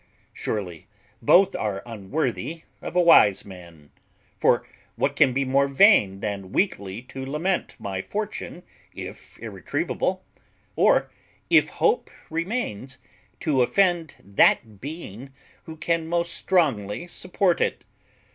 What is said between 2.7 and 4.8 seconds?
of a wise man; for